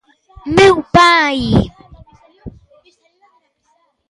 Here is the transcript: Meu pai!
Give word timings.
Meu 0.55 0.75
pai! 0.95 1.39